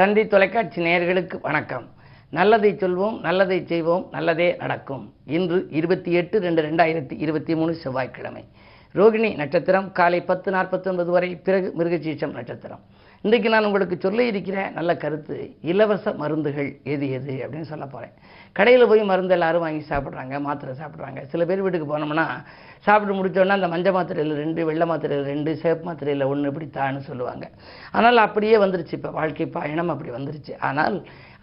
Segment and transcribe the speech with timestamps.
[0.00, 1.86] தந்தி தொலைக்காட்சி நேயர்களுக்கு வணக்கம்.
[2.30, 5.14] நல்லதை சொல்வோம் நல்லதை செய்வோம் நல்லதே நடக்கும்.
[5.26, 8.44] இன்று இருபத்தி எட்டு ரெண்டு ரெண்டாயிரத்தி இருபத்தி மூணு செவ்வாய்க்கிழமை.
[8.94, 12.80] ரோகிணி நட்சத்திரம் காலை பத்து நாற்பத்தி ஒன்பது வரை பிறகு மிருகசீஷம் நட்சத்திரம்.
[13.24, 15.34] இன்றைக்கு நான் உங்களுக்கு சொல்ல இருக்கிற நல்ல கருத்து
[15.70, 18.14] இலவச மருந்துகள் எது எது அப்படின்னு சொல்ல போகிறேன்
[18.58, 21.20] கடையில் போய் மருந்து எல்லாரும் வாங்கி சாப்பிட்றாங்க மாத்திரை சாப்பிட்றாங்க.
[21.32, 22.24] சில பேர் வீட்டுக்கு போனோம்னா
[22.86, 27.46] சாப்பிட்டு முடிச்சோன்னா அந்த மஞ்சள் மாத்திரையில் ரெண்டு வெள்ளை மாத்திரையில் ரெண்டு சேப் மாத்திரையில் ஒன்று இப்படி தான்னு சொல்லுவாங்க.
[27.92, 30.54] ஆனால் அப்படியே வந்துருச்சு இப்போ வாழ்க்கை பயணம் அப்படி வந்துருச்சு.
[30.68, 30.96] ஆனால்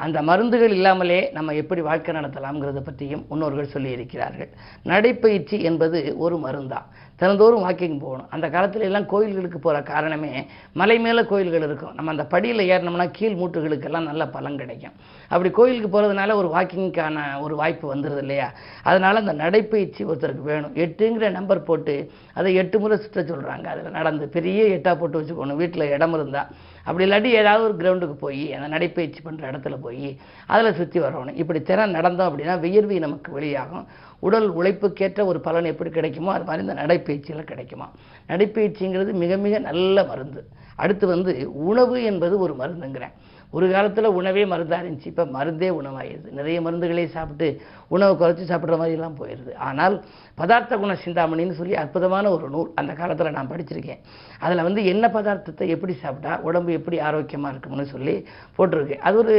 [0.05, 4.51] அந்த மருந்துகள் இல்லாமலே நம்ம எப்படி வாழ்க்கை நடத்தலாம்ங்கிறத பற்றியும் முன்னோர்கள் சொல்லி இருக்கிறார்கள்.
[4.91, 6.89] நடைப்பயிற்சி என்பது ஒரு மருந்தான்
[7.19, 8.27] தினந்தோறும் வாக்கிங் போகணும்.
[8.29, 11.93] அந்த காலத்துல எல்லாம் கோயில்களுக்கு போகிற காரணமே மலை மேலே கோயில்கள் இருக்கும்.
[11.93, 14.93] நம்ம அந்த படியில் ஏறினோம்னா கீழ் மூட்டுகளுக்கெல்லாம் நல்ல பலன் கிடைக்கும்.
[15.29, 18.51] அப்படி கோயிலுக்கு போகிறதுனால ஒரு வாக்கிங்க்கான ஒரு வாய்ப்பு வந்துடுது இல்லையா?
[18.83, 20.75] அதனால் அந்த நடைப்பயிற்சி ஒருத்தருக்கு வேணும்.
[20.75, 25.55] எட்டுங்கிற நம்பர் போட்டு அதை எட்டு முறை சுற்ற சொல்கிறாங்க அதில் நடந்து பெரிய எட்டாக போட்டு வச்சுக்கணும்.
[25.55, 26.47] வீட்டில் இடம் இருந்தால்
[26.87, 30.09] அப்படி இல்லாட்டி ஏதாவது ஒரு கிரவுண்டுக்கு போய் அந்த நடைப்பயிற்சி பண்ணுற இடத்துல போய்
[30.47, 31.37] அதில் சுற்றி வரணும்.
[31.41, 33.87] இப்படி தினம் நடந்தோம் அப்படின்னா வியர்வை நமக்கு வெளியாகும்.
[34.19, 37.87] உடல் உழைப்புக்கேற்ற ஒரு பலன் எப்படி கிடைக்குமோ அது மாதிரி இந்த நடைப்பயிற்சியில் கிடைக்குமா?
[38.29, 40.41] நடைப்பயிற்சிங்கிறது மிக மிக நல்ல மருந்து.
[40.75, 43.13] அடுத்து வந்து உணவு என்பது ஒரு மருந்துங்கிறேன்.
[43.55, 45.09] ஒரு காலத்தில் உணவே மருந்தாக இருந்துச்சு.
[45.11, 47.47] இப்போ மருந்தே உணவாயிடுது நிறைய மருந்துகளை சாப்பிட்டு
[47.95, 49.95] உணவை குறைச்சி சாப்பிட்ற மாதிரிலாம் போயிடுது ஆனால்
[50.39, 54.01] பதார்த்த குண சிந்தாமணின்னு சொல்லி அற்புதமான ஒரு நூல் அந்த காலத்தில் நான் படிச்சிருக்கேன்.
[54.45, 58.15] அதில் வந்து என்ன பதார்த்தத்தை எப்படி சாப்பிட்டா உடம்பு எப்படி ஆரோக்கியமாக இருக்கும்னு சொல்லி
[58.57, 59.35] போட்டிருக்கு அது ஒரு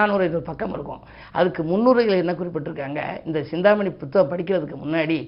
[0.00, 1.02] நானூறு ஒரு பக்கம் இருக்கும்.
[1.38, 3.02] அதுக்கு முன்னுரையில் என்ன குறிப்பிட்டிருக்காங்க?
[3.28, 5.18] இந்த சிந்தாமணி புத்தகம் படிக்கிறதுக்கு முன்னாடி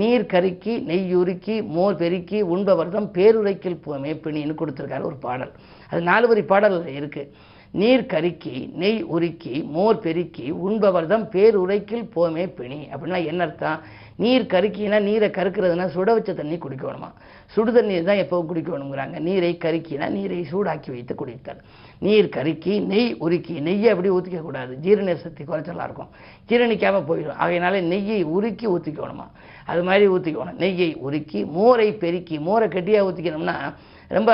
[0.00, 5.54] நீர் கருக்கி நெய் உருக்கி மோர் பெருக்கி உண்பவர்தம் பேருரைக்கில் போமே கொடுத்துருக்காரு ஒரு பாடல்.
[5.90, 7.30] அது நாலு வரி பாடல் இருக்குது
[7.74, 12.88] நீர் கருக்கி நெய் உருக்கி மோர் பெருக்கி உண்பவர்தம் பேருரைக்கில் போமே பிணி.
[12.92, 13.80] அப்படின்னா என்ன அர்த்தம்?
[14.16, 17.10] நீர் கருக்கினா நீரை கருக்கிறதுனா சுட வச்ச தண்ணி குடிக்கணுமா?
[17.54, 21.60] சுடு தண்ணீர் தான் எப்பவும் குடிக்கணுங்கிறாங்க நீரை கருக்கினா நீரை சூடாக்கி வைத்து குடித்தல்.
[21.98, 26.10] நீர் கருக்கி நெய் உருக்கி நெய்யை அப்படி ஊற்றிக்கக்கூடாது ஜீரண சக்தி குறைச்சலாக இருக்கும்
[26.48, 27.38] ஜீரணிக்காமல் போயிடும்.
[27.44, 29.28] ஆகையினால நெய்யை உருக்கி ஊற்றிக்கணுமா
[29.66, 33.56] அது மாதிரி ஊற்றிக்கணும் நெய்யை உருக்கி மோரை பெருக்கி மோரை கட்டியாக ஊற்றிக்கணும்னா
[34.08, 34.32] ரொம்ப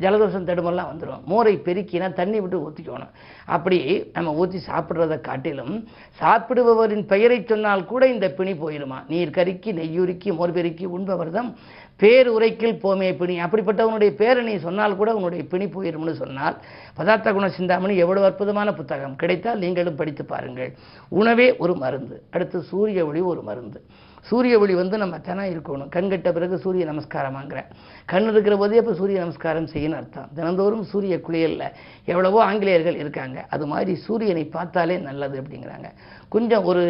[0.00, 3.14] ஜலதோஷம் தடுமெல்லாம் வந்துடும் மோரை பெருக்கினா தண்ணி விட்டு ஊற்றிக்கணும்
[3.46, 3.78] அப்படி
[4.12, 5.74] நம்ம ஊற்றி சாப்பிட்றத காட்டிலும்
[6.20, 11.50] சாப்பிடுபவரின் பெயரை சொன்னால் கூட இந்த பிணி போயிடுமா நீர் கருக்கி நெய்யுருக்கி மோர் பெருக்கி உண்பவர்தம்
[11.96, 13.36] பேர் உரைக்கில் போமே பிணி.
[13.44, 16.56] அப்படிப்பட்டவனுடைய பேரை நீ சொன்னால் கூட உன்னுடைய பிணி போயிடும்னு சொன்னால்
[16.98, 19.16] பதார்த்த குண சிந்தாமணி எவ்வளவு அற்புதமான புத்தகம்.
[19.16, 20.70] கிடைத்தால் நீங்களும் படித்து பாருங்கள்.
[21.08, 22.22] உணவே ஒரு மருந்து.
[22.30, 23.80] அடுத்து சூரிய ஒளி ஒரு மருந்து.
[24.28, 25.88] சூரிய ஒளி வந்து நம்ம தினம் இருக்கணும்.
[25.94, 27.68] கண் கட்ட பிறகு சூரிய நமஸ்காரமாங்கிறேன்.
[28.12, 30.28] கண் இருக்கிற போதே இப்போ சூரிய நமஸ்காரம் செய்யணும் அர்த்தம்.
[30.38, 31.66] தினந்தோறும் சூரிய குளியலில்.
[32.12, 33.38] எவ்வளவோ ஆங்கிலேயர்கள் இருக்காங்க.
[33.54, 35.90] அது மாதிரி சூரியனை பார்த்தாலே நல்லது அப்படிங்கிறாங்க.
[36.34, 36.82] கொஞ்சம் ஒரு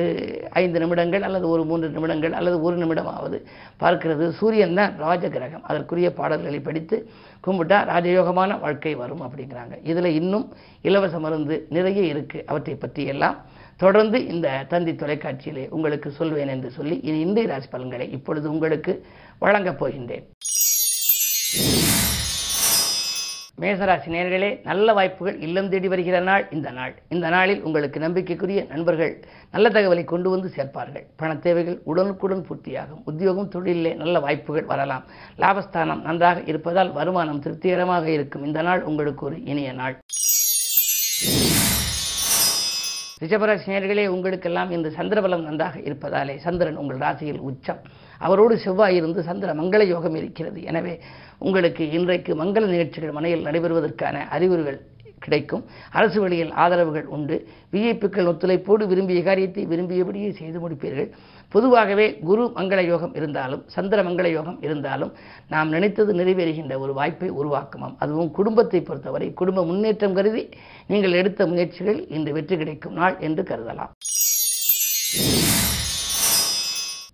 [0.60, 3.38] ஐந்து நிமிடங்கள் அல்லது ஒரு மூன்று நிமிடங்கள் அல்லது ஒரு நிமிடமாவது
[3.82, 6.96] பார்க்கிறது சூரியன் தான் ராஜ கிரகம் அதற்குரிய பாடல்களை படித்து
[7.46, 9.74] கும்பிட்டா ராஜயோகமான வாழ்க்கை வரும் அப்படிங்கிறாங்க.
[9.90, 10.46] இதில் இன்னும்
[10.88, 13.36] இலவச மருந்து நிறைய இருக்குது அவற்றை பற்றி எல்லாம்
[13.78, 19.06] தொடர்ந்து இந்த தந்தி தொலைக்காட்சியிலே உங்களுக்கு சொல்வேன் என்று சொல்லி இனி இந்திய ராசி பலன்களை இப்பொழுது உங்களுக்கு
[19.38, 20.24] வழங்கப் போகின்றேன்.
[23.60, 26.92] மேசராசி நேர்களே நல்ல வாய்ப்புகள் இல்லம் தேடி வருகிற நாள் இந்த நாள்.
[27.08, 31.06] இந்த நாளில் உங்களுக்கு நம்பிக்கைக்குரிய நண்பர்கள் நல்ல தகவலை கொண்டு வந்து சேர்ப்பார்கள்.
[31.16, 33.02] பண தேவைகள் உடனுக்குடன் பூர்த்தியாகும்.
[33.04, 35.06] உத்தியோகம் தொழிலே நல்ல வாய்ப்புகள் வரலாம்.
[35.38, 38.44] லாபஸ்தானம் நன்றாக இருப்பதால் வருமானம் திருப்திகரமாக இருக்கும்.
[38.44, 39.98] இந்த நாள் உங்களுக்கு ஒரு இனிய நாள்.
[43.22, 47.80] ரிஷபராசினியர்களே உங்களுக்கெல்லாம் இந்த சந்திரபலம் நன்றாக இருப்பதாலே சந்திரன் உங்கள் ராசியில் உச்சம்.
[48.18, 50.62] அவரோடு செவ்வாய் இருந்து சந்திர மங்கள யோகம் இருக்கிறது.
[50.62, 50.94] எனவே
[51.38, 54.78] உங்களுக்கு இன்றைக்கு மங்கள நிகழ்ச்சிகள் மனையில் நடைபெறுவதற்கான அறிகுறிகள்
[55.24, 55.64] கிடைக்கும்.
[55.98, 57.36] அரசு வழியில் ஆதரவுகள் உண்டு.
[57.72, 61.10] விஐப்புக்கள் ஒத்துழைப்போடு விரும்பிய காரியத்தை விரும்பியபடியே செய்து முடிப்பீர்கள்.
[61.54, 65.12] பொதுவாகவே குரு மங்கள யோகம் இருந்தாலும் சந்திர மங்கள யோகம் இருந்தாலும்
[65.54, 67.96] நாம் நினைத்தது நிறைவேறுகின்ற ஒரு வாய்ப்பை உருவாக்குமாம்.
[67.98, 70.44] அதுவும் குடும்பத்தை பொறுத்தவரை குடும்ப முன்னேற்றம் கருதி
[70.92, 73.94] நீங்கள் எடுத்த முயற்சிகள் இன்று வெற்றி கிடைக்கும் நாள் என்று கருதலாம்.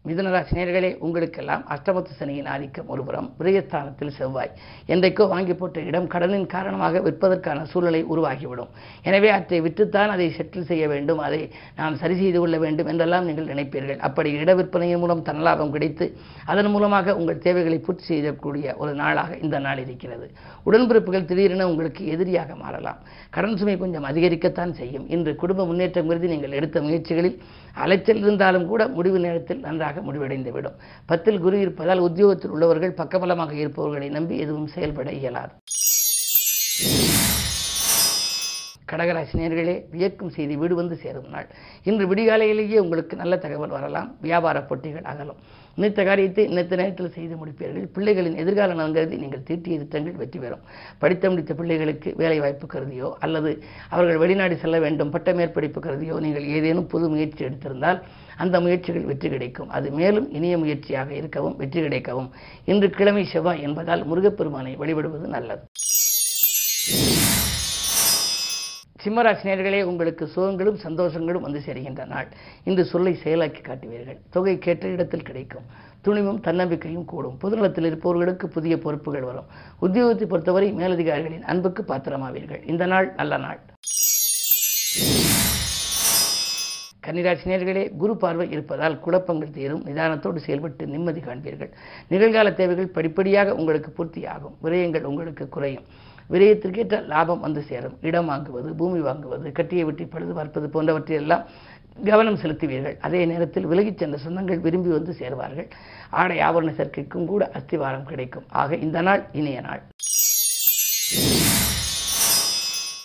[0.09, 4.51] மிதுனராசி உங்களுக்கெல்லாம் அஷ்டமத்து சனியின் ஆதிக்கம் ஒருபுறம் விரயஸ்தானத்தில் செவ்வாய்.
[4.93, 8.71] என்றைக்கோ வாங்கி போட்ட இடம் கடனின் காரணமாக விற்பதற்கான சூழ்நிலை உருவாகிவிடும்.
[9.09, 11.41] எனவே அவற்றை விற்றுத்தான் அதை செட்டில் செய்ய வேண்டும் அதை
[11.79, 14.01] நாம் சரி செய்து கொள்ள வேண்டும் என்றெல்லாம் நீங்கள் நினைப்பீர்கள்.
[14.09, 16.09] அப்படி இட விற்பனையின் மூலம் தனலாபம் கிடைத்து
[16.55, 20.29] அதன் மூலமாக உங்கள் தேவைகளை பூர்த்தி செய்யக்கூடிய ஒரு நாளாக இந்த நாள் இருக்கிறது.
[20.69, 23.01] உடன்பிறப்புகள் திடீரென உங்களுக்கு எதிரியாக மாறலாம்.
[23.39, 25.09] கடன் சுமை கொஞ்சம் அதிகரிக்கத்தான் செய்யும்.
[25.17, 27.41] இன்று குடும்ப முன்னேற்றம் கருதி நீங்கள் எடுத்த முயற்சிகளில்
[27.85, 30.77] அலைச்சல் இருந்தாலும் கூட முடிவு நேரத்தில் நன்றாக முடிவடைந்துவிடும்.
[31.07, 35.53] பத்தில் குரு இருப்பதால் உத்தியோகத்தில் உள்ளவர்கள் பக்கபலமாக இருப்பவர்களை நம்பி எதுவும் செயல்பட இயலாது.
[38.91, 41.47] கடகராசி நேர்களே வியக்கும் செய்தி வீடு வந்து சேரும் நாள்.
[41.89, 44.09] இன்று விடிகாலையிலேயே உங்களுக்கு நல்ல தகவல் வரலாம்.
[44.27, 45.39] வியாபார போட்டிகள் அகலும்.
[45.77, 47.87] நினைத்த காரியத்தை நினைத்த நேரத்தில் செய்து முடிப்பீர்கள்.
[47.95, 50.63] பிள்ளைகளின் எதிர்கால நலங்கருதி நீங்கள் தீட்டிய திட்டங்கள் வெற்றி பெறும்.
[51.03, 53.53] படித்த முடித்த பிள்ளைகளுக்கு வேலை வாய்ப்பு கருதியோ அல்லது
[53.95, 58.01] அவர்கள் வெளிநாடு செல்ல வேண்டும் பட்ட மேற்படிப்பு கருதியோ நீங்கள் ஏதேனும் புது முயற்சி எடுத்திருந்தால்
[58.45, 59.73] அந்த முயற்சிகள் வெற்றி கிடைக்கும்.
[59.79, 62.31] அது மேலும் இனிய முயற்சியாக இருக்கவும் வெற்றி கிடைக்கவும்.
[62.73, 65.65] இன்று கிழமை செவ்வாய் என்பதால் முருகப்பெருமானை வழிபடுவது நல்லது.
[69.05, 72.29] சிம்மராசினியர்களே உங்களுக்கு சுகங்களும் சந்தோஷங்களும் வந்து சேர்கின்ற நாள்.
[72.65, 74.19] இன்று சொல்லை செயலாக்கி காட்டுவீர்கள்.
[74.31, 75.67] தொகை கேட்ட இடத்தில் கிடைக்கும்.
[76.01, 77.39] துணிவும் தன்னம்பிக்கையும் கூடும்.
[77.43, 79.45] பொதுநலத்தில் இருப்பவர்களுக்கு புதிய பொறுப்புகள் வரும்.
[79.83, 82.69] உத்தியோகத்தை பொறுத்தவரை மேலதிகாரிகளின் அன்புக்கு பாத்திரமாவீர்கள்.
[82.69, 83.61] இந்த நாள் நல்ல நாள்.
[87.07, 89.85] கன்னிராசினியர்களே குரு பார்வை இருப்பதால் குழப்பங்கள் தீரும்.
[89.87, 91.73] நிதானத்தோடு செயல்பட்டு நிம்மதி காண்பீர்கள்.
[92.11, 94.57] நிகழ்கால தேவைகள் படிப்படியாக உங்களுக்கு பூர்த்தியாகும்.
[94.63, 95.85] விரயங்கள் உங்களுக்கு குறையும்.
[96.31, 97.97] விரயத்திற்கேற்ற லாபம் வந்து சேரும்.
[98.01, 101.45] இடம் வாங்குவது பூமி வாங்குவது கட்டியை வெட்டி பழுது பார்ப்பது போன்றவற்றையெல்லாம்
[102.05, 102.97] கவனம் செலுத்துவீர்கள்.
[103.01, 105.69] அதே நேரத்தில் விலகிச் சென்ற சொந்தங்கள் விரும்பி வந்து சேர்வார்கள்.
[106.11, 108.45] ஆடை ஆபரண சேர்க்கைக்கும் கூட அஸ்திவாரம் கிடைக்கும்.
[108.49, 109.83] ஆக இந்த நாள் இனிய நாள்.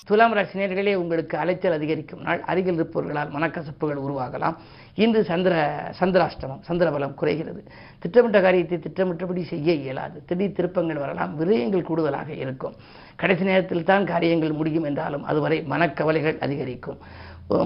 [0.09, 2.39] துலாம் ராசினியர்களே உங்களுக்கு அலைச்சல் அதிகரிக்கும் நாள்.
[2.51, 4.55] அருகில் இருப்பவர்களால் மனக்கசப்புகள் உருவாகலாம்.
[5.03, 5.55] இன்று சந்திர
[5.99, 7.61] சந்திராஷ்டமம் சந்திரபலம் குறைகிறது.
[7.99, 10.17] திட்டமிட்ட காரியத்தை திட்டமிட்டபடி செய்ய இயலாது.
[10.29, 11.31] திடீர் திருப்பங்கள் வரலாம்.
[11.41, 12.75] விரயங்கள் கூடுதலாக இருக்கும்.
[13.15, 16.99] கடைசி நேரத்தில் தான் காரியங்கள் முடியும் என்றாலும் அதுவரை மனக்கவலைகள் அதிகரிக்கும்.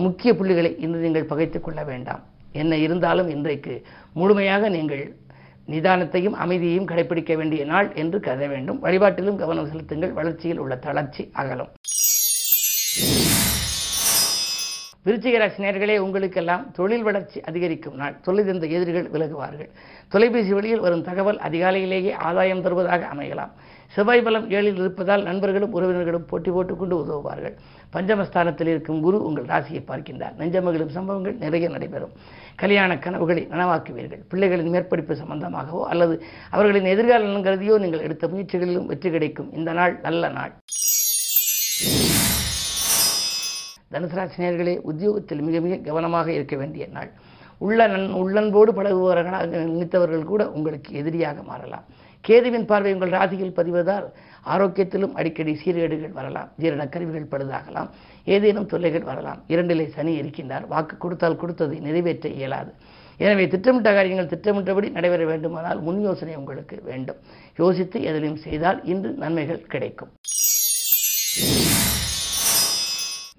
[0.05, 2.23] முக்கிய புள்ளிகளை இன்று நீங்கள் பகைத்துக் கொள்ள வேண்டாம்.
[2.61, 3.75] என்ன இருந்தாலும் இன்றைக்கு
[4.13, 5.05] முழுமையாக நீங்கள்
[5.73, 8.81] நிதானத்தையும் அமைதியையும் கடைபிடிக்க வேண்டிய நாள் என்று கருத வேண்டும்.
[8.83, 10.13] வழிபாட்டிலும் கவனம் செலுத்துங்கள்.
[10.19, 11.71] வளர்ச்சியில் உள்ள தளர்ச்சி அகலும்.
[15.05, 18.15] விருச்சிகராசினியர்களே உங்களுக்கெல்லாம் தொழில் வளர்ச்சி அதிகரிக்கும் நாள்.
[18.25, 19.69] தொழிலிருந்த எதிரிகள் விலகுவார்கள்.
[20.09, 23.49] தொலைபேசி வழியில் வரும் தகவல் அதிகாலையிலேயே ஆதாயம் தருவதாக அமையலாம்.
[23.95, 27.55] செவ்வாய் பலம் ஏழில் இருப்பதால் நண்பர்களும் உறவினர்களும் போட்டி போட்டுக்கொண்டு உதவுவார்கள்.
[27.93, 30.37] பஞ்சமஸ்தானத்தில் இருக்கும் குரு உங்கள் ராசியை பார்க்கின்றார்.
[30.37, 32.13] நெஞ்சமகளும் சம்பவங்கள் நிறைய நடைபெறும்.
[32.55, 34.23] கல்யாண கனவுகளை நனவாக்குவீர்கள்.
[34.31, 39.53] பிள்ளைகளின் மேற்படிப்பு சம்பந்தமாகவோ அல்லது அவர்களின் எதிர்கால நலன் கருதியோ நீங்கள் எடுத்த முயற்சிகளிலும் வெற்றி கிடைக்கும்.
[39.53, 40.53] இந்த நாள் நல்ல நாள்.
[43.93, 47.11] தனுசராசினியர்களே உத்தியோகத்தில் மிக மிக கவனமாக இருக்க வேண்டிய நாள்.
[47.65, 51.85] உள்ள நன் உள்ளன்போடு பழகுபவர்களாக நினைத்தவர்கள் கூட உங்களுக்கு எதிரியாக மாறலாம்.
[52.27, 54.05] கேதுவின் பார்வை உங்கள் ராசியில் பதிவதால்
[54.53, 56.49] ஆரோக்கியத்திலும் அடிக்கடி சீர்கேடுகள் வரலாம்.
[56.61, 57.89] ஜீரண கருவிகள் பழுதாகலாம்.
[58.33, 59.39] ஏதேனும் தொல்லைகள் வரலாம்.
[59.53, 60.67] இரண்டிலே சனி இருக்கின்றார்.
[60.73, 62.73] வாக்கு கொடுத்தால் கொடுத்ததை நிறைவேற்ற இயலாது.
[63.23, 67.19] எனவே திட்டமிட்ட காரியங்கள் திட்டமிட்டபடி நடைபெற வேண்டுமானால் முன் யோசனை உங்களுக்கு வேண்டும்.
[67.57, 70.13] யோசித்து எதிலையும் செய்தால் இன்று நன்மைகள் கிடைக்கும்.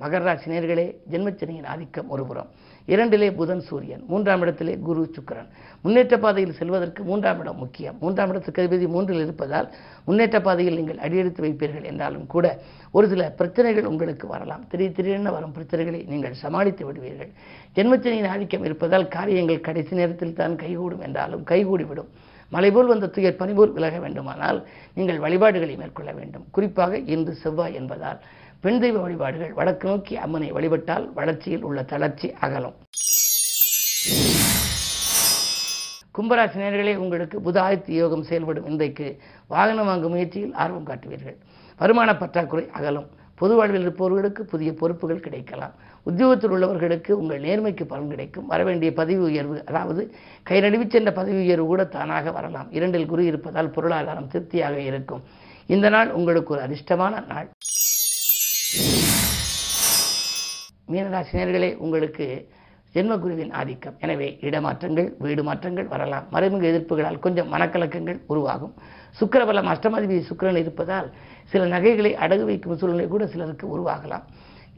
[0.03, 2.49] மகர ராசி நேர்களே ஜென்மச்சனியின் ஆதிக்கம் ஒருபுறம்.
[2.93, 5.51] இரண்டிலே புதன் சூரியன் மூன்றாம் இடத்திலே குரு சுக்கரன்.
[5.85, 7.97] முன்னேற்ற பாதையில் செல்வதற்கு மூன்றாம் இடம் முக்கியம்.
[8.03, 9.69] மூன்றாம் இடத்துக்கு அதிபதி மூன்றில் இருப்பதால்
[10.09, 12.47] முன்னேற்ற பாதையில் நீங்கள் அடியெடுத்து வைப்பீர்கள் என்றாலும் கூட
[12.97, 14.67] ஒரு சில பிரச்சனைகள் உங்களுக்கு வரலாம்.
[14.73, 17.33] திடீர் திடீரென வரும் பிரச்சனைகளை நீங்கள் சமாளித்து விடுவீர்கள்.
[17.79, 22.13] ஜென்மச்சனியின் ஆதிக்கம் இருப்பதால் காரியங்கள் கடைசி நேரத்தில் தான் கைகூடும் என்றாலும் கைகூடிவிடும்.
[22.53, 24.59] மலைபோல் வந்த துயர் பனிபோல் விலக வேண்டுமானால்
[24.97, 26.45] நீங்கள் வழிபாடுகளை மேற்கொள்ள வேண்டும்.
[26.57, 28.19] குறிப்பாக இன்று செவ்வாய் என்பதால்.
[28.65, 32.77] பெண் தெய்வ வழிபாடுகள் வடக்கு நோக்கி அம்மனை வழிபட்டால் வளர்ச்சியில் உள்ள தளர்ச்சி அகலும்.
[36.17, 39.07] கும்பராசி நேர்களே உங்களுக்கு புத ஆதித்ய யோகம் செயல்படும் இன்றைக்கு
[39.49, 41.37] வாகனம் வாங்கும் முயற்சியில் ஆர்வம் காட்டுவீர்கள்.
[41.79, 43.07] வருமான பற்றாக்குறை அகலும்.
[43.35, 45.75] பொது வாழ்வில் இருப்பவர்களுக்கு புதிய பொறுப்புகள் கிடைக்கலாம்.
[46.03, 48.47] உத்தியோகத்தில் உள்ளவர்களுக்கு உங்கள் நேர்மைக்கு பலன் கிடைக்கும்.
[48.47, 52.71] வரவேண்டிய பதவி உயர்வு அதாவது கை நடுவி சென்ற பதவி உயர்வு கூட தானாக வரலாம்.
[52.71, 55.23] இரண்டில் குரு இருப்பதால் பொருளாதாரம் திருப்தியாக இருக்கும்.
[55.67, 57.49] இந்த நாள் உங்களுக்கு ஒரு அதிர்ஷ்டமான நாள்.
[60.95, 62.27] மீனராசினியர்களே உங்களுக்கு
[62.95, 63.95] ஜென்மகுருவின் ஆதிக்கம்.
[64.05, 66.27] எனவே இடமாற்றங்கள் வீடு மாற்றங்கள் வரலாம்.
[66.35, 68.75] மறைமுக எதிர்ப்புகளால் கொஞ்சம் மனக்கலக்கங்கள் உருவாகும்.
[69.21, 71.09] சுக்கரபலம் அஷ்டமாதிபதி சுக்கரன் இருப்பதால்
[71.53, 74.27] சில நகைகளை அடகு வைக்கும் சூழ்நிலை கூட சிலருக்கு உருவாகலாம்.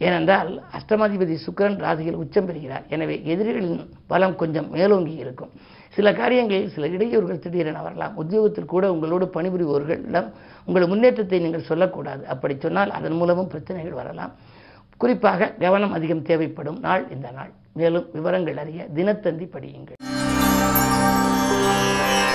[0.07, 2.87] ஏனென்றால் அஷ்டமாதிபதி சுக்கரன் ராசியில் உச்சம் பெறுகிறார்.
[2.95, 3.79] எனவே எதிரிகளின்
[4.11, 5.53] பலம் கொஞ்சம் மேலோங்கி இருக்கும்.
[5.97, 8.17] சில காரியங்களில் சில இடையூறுகள் திடீரென வரலாம்.
[8.23, 10.29] உத்தியோகத்தில் கூட உங்களோடு பணிபுரிபவர்களிடம்
[10.69, 12.23] உங்கள் முன்னேற்றத்தை நீங்கள் சொல்லக்கூடாது.
[12.35, 14.35] அப்படி சொன்னால் அதன் மூலமும் பிரச்சனைகள் வரலாம்.
[14.97, 17.51] குறிப்பாக கவனம் அதிகம் தேவைப்படும் நாள் இந்த நாள்.
[17.73, 20.16] மேலும் விவரங்கள் அறிய தினத்தந்தி படியுங்கள்.